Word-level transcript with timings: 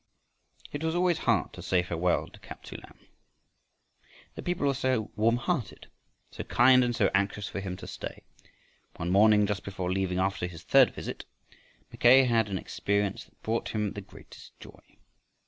It 0.71 0.83
was 0.83 0.95
always 0.95 1.19
hard 1.29 1.53
to 1.53 1.61
say 1.61 1.83
farewell 1.83 2.27
to 2.29 2.39
Kaptsu 2.39 2.75
lan, 2.83 2.97
the 4.33 4.41
people 4.41 4.65
were 4.65 4.73
so 4.73 5.11
warm 5.15 5.37
hearted, 5.37 5.91
so 6.31 6.43
kind, 6.45 6.83
and 6.83 6.95
so 6.95 7.11
anxious 7.13 7.47
for 7.47 7.59
him 7.59 7.77
to 7.77 7.85
stay. 7.85 8.23
One 8.95 9.11
morning 9.11 9.45
just 9.45 9.63
before 9.63 9.91
leaving 9.91 10.17
after 10.17 10.47
his 10.47 10.63
third 10.63 10.89
visit, 10.95 11.25
Mackay 11.91 12.23
had 12.23 12.49
an 12.49 12.57
experience 12.57 13.25
that 13.25 13.43
brought 13.43 13.69
him 13.75 13.91
the 13.93 14.01
greatest 14.01 14.59
joy. 14.59 14.81